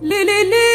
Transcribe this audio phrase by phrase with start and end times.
[0.00, 0.67] li li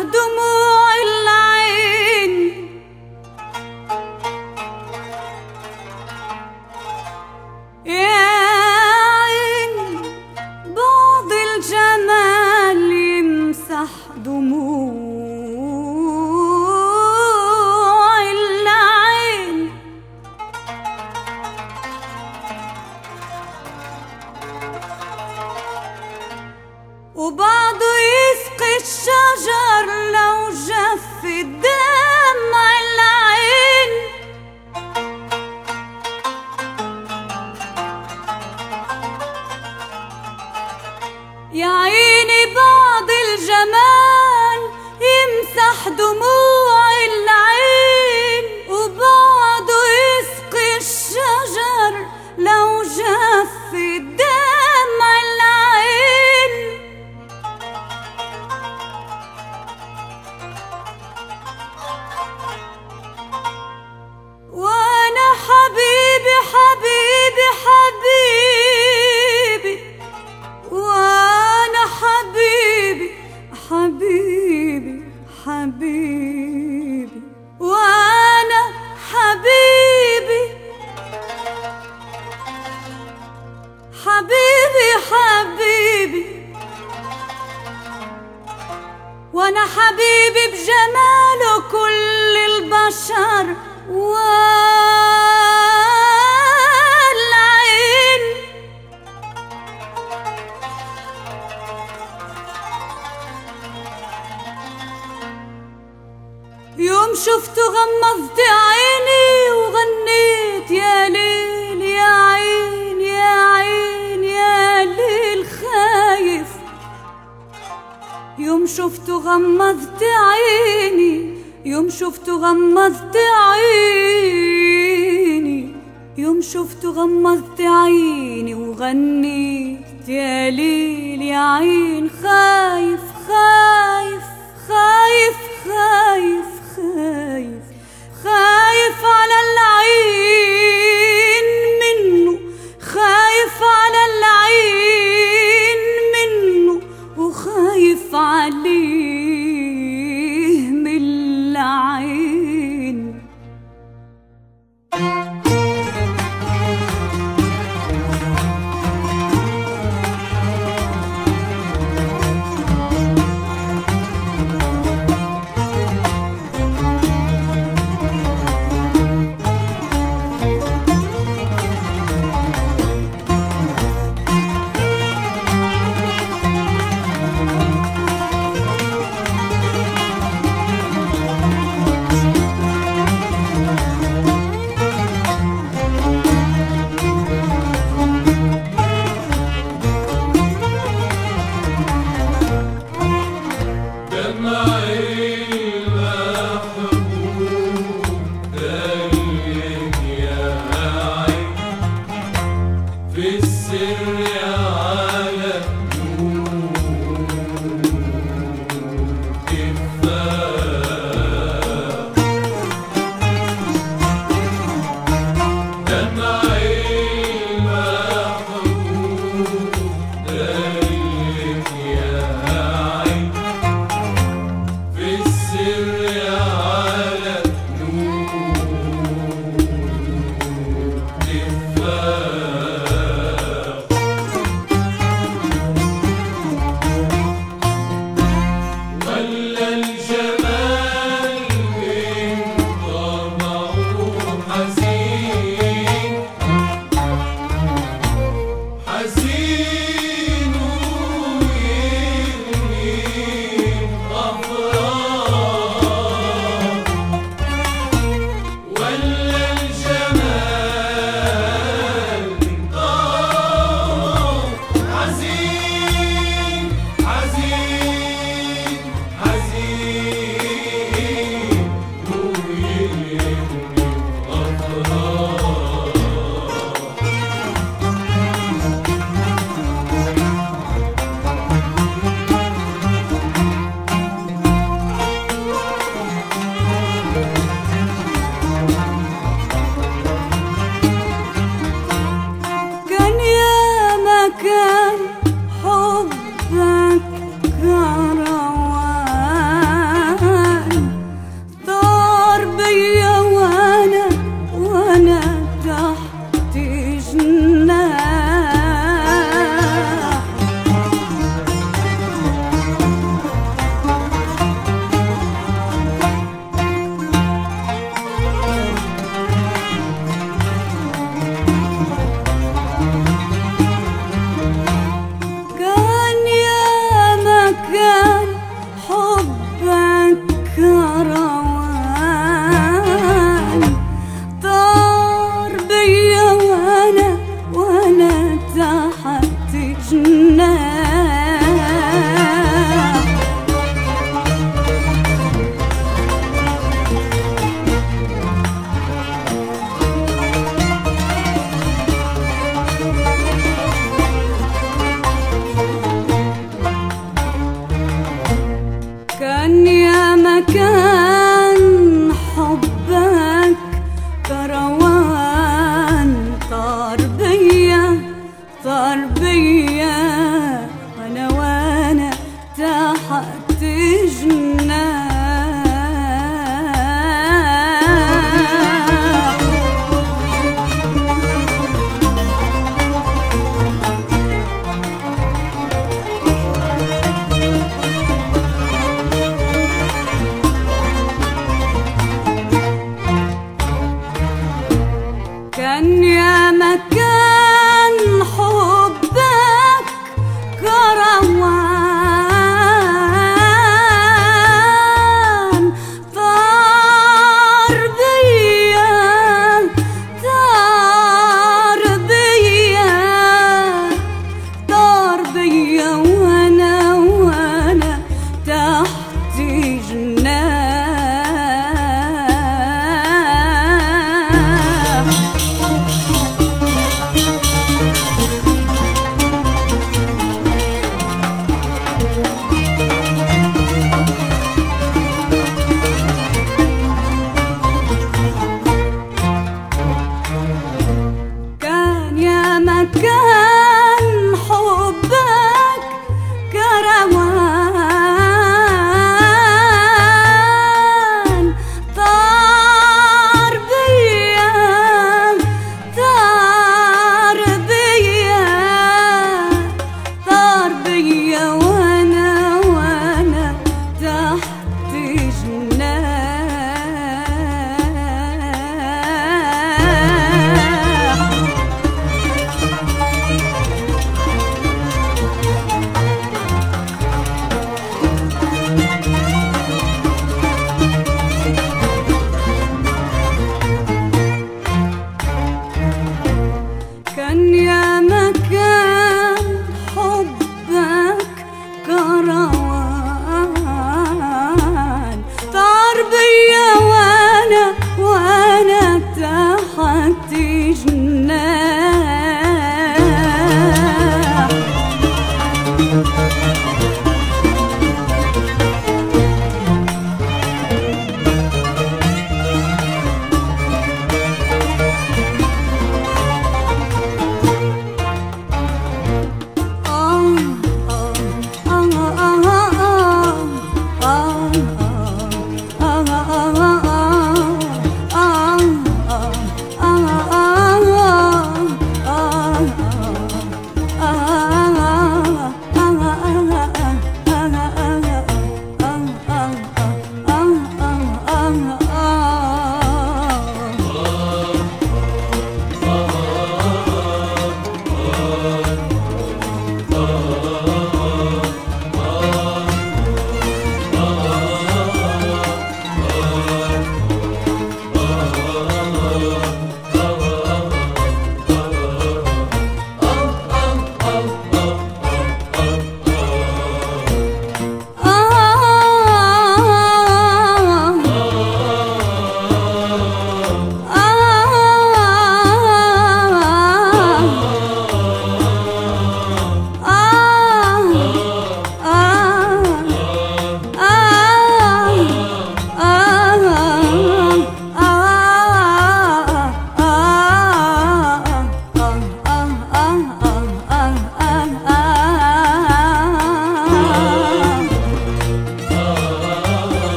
[0.00, 0.79] ahdımı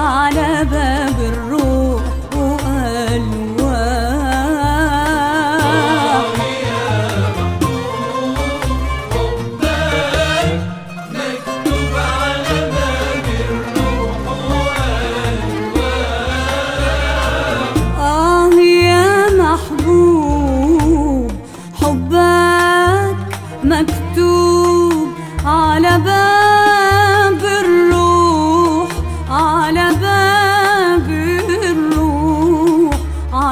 [0.00, 1.07] على باب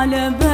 [0.06, 0.45] على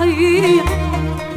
[0.00, 0.64] صحيح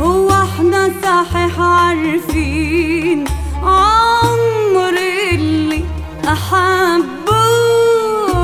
[0.02, 3.26] هو إحنا صحيح عارفين
[3.64, 4.98] عمر
[5.34, 5.86] اللي
[6.28, 7.44] أحبه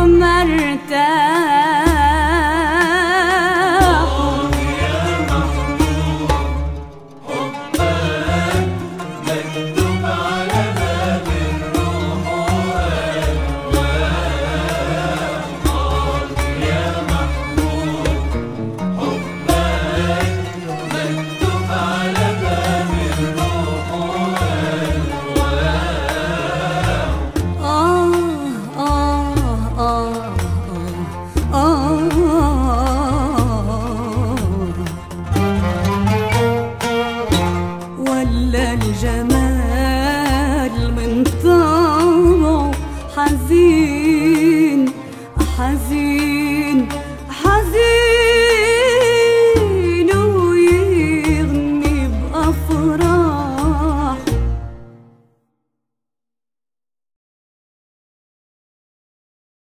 [0.06, 1.29] مرتاح.